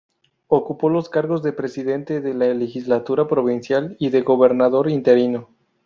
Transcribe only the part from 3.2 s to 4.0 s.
provincial